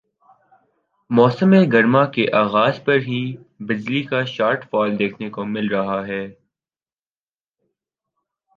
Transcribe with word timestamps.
موسم 1.09 1.51
گرما 1.73 2.03
کے 2.05 2.25
آغاز 2.35 2.83
پر 2.85 2.97
ہی 2.99 3.21
بجلی 3.59 4.01
کا 4.03 4.23
شارٹ 4.27 4.69
فال 4.69 4.97
دیکھنے 4.99 5.29
کو 5.29 5.45
مل 5.45 5.67
رہا 5.67 6.05
ہے 6.07 6.23